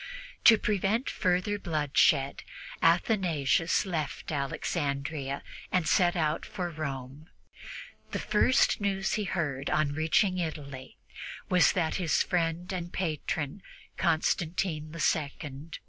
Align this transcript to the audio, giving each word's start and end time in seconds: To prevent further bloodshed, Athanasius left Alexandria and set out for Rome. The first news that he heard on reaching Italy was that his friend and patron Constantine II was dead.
To 0.45 0.57
prevent 0.57 1.11
further 1.11 1.59
bloodshed, 1.59 2.41
Athanasius 2.81 3.85
left 3.85 4.31
Alexandria 4.31 5.43
and 5.71 5.87
set 5.87 6.15
out 6.15 6.43
for 6.43 6.71
Rome. 6.71 7.29
The 8.09 8.17
first 8.17 8.81
news 8.81 9.11
that 9.11 9.15
he 9.17 9.23
heard 9.25 9.69
on 9.69 9.93
reaching 9.93 10.39
Italy 10.39 10.97
was 11.49 11.73
that 11.73 11.97
his 11.97 12.23
friend 12.23 12.73
and 12.73 12.91
patron 12.91 13.61
Constantine 13.95 14.85
II 14.85 14.91
was 14.93 15.13
dead. 15.13 15.77